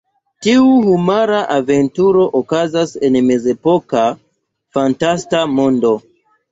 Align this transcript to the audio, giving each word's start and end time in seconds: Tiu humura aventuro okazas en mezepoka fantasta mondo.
Tiu 0.45 0.63
humura 0.85 1.41
aventuro 1.57 2.25
okazas 2.41 2.97
en 3.09 3.21
mezepoka 3.29 4.09
fantasta 4.79 5.49
mondo. 5.59 5.97